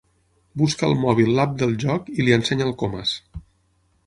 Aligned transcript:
Busca 0.61 0.87
al 0.87 0.95
mòbil 1.03 1.29
l'App 1.39 1.53
del 1.59 1.77
joc 1.87 2.11
i 2.17 2.25
li 2.29 2.37
ensenya 2.39 2.69
al 2.71 2.77
Comas. 2.85 3.17